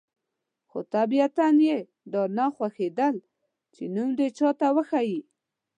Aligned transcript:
خو 0.69 0.79
طبیعتاً 0.95 1.47
یې 1.67 1.77
دا 2.13 2.21
نه 2.37 2.45
خوښېدل 2.55 3.15
چې 3.73 3.83
نوم 3.95 4.09
دې 4.17 4.27
چاته 4.37 4.67
وښيي. 4.75 5.19